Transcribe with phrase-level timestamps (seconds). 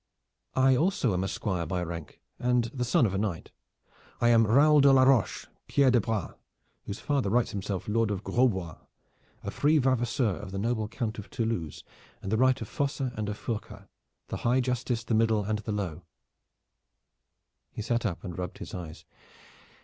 [0.55, 3.51] "I also am a squire by rank and the son of a knight.
[4.19, 6.33] I am Raoul de la Roche Pierre de Bras,
[6.87, 8.79] whose father writes himself Lord of Grosbois,
[9.43, 11.83] a free vavasor of the noble Count of Toulouse,
[12.19, 13.85] with the right of fossa and of furca,
[14.29, 16.01] the high justice, the middle and the low."
[17.71, 19.05] He sat up and rubbed his eyes.